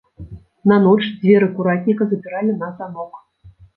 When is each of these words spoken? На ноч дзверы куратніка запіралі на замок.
На 0.69 0.77
ноч 0.85 1.01
дзверы 1.17 1.47
куратніка 1.59 2.03
запіралі 2.15 2.57
на 2.63 2.67
замок. 2.81 3.13